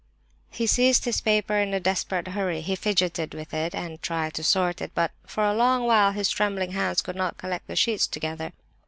He 0.49 0.65
seized 0.65 1.05
his 1.05 1.21
paper 1.21 1.59
in 1.59 1.75
a 1.75 1.79
desperate 1.79 2.29
hurry; 2.29 2.61
he 2.61 2.75
fidgeted 2.75 3.35
with 3.35 3.53
it, 3.53 3.75
and 3.75 4.01
tried 4.01 4.33
to 4.33 4.43
sort 4.43 4.81
it, 4.81 4.93
but 4.95 5.11
for 5.27 5.43
a 5.43 5.53
long 5.53 5.85
while 5.85 6.11
his 6.11 6.31
trembling 6.31 6.71
hands 6.71 7.03
could 7.03 7.15
not 7.15 7.37
collect 7.37 7.67
the 7.67 7.75
sheets 7.75 8.07
together. 8.07 8.51